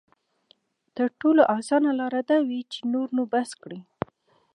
[0.95, 3.79] تر ټولو اسانه لاره دا وي چې نور نو بس کړي.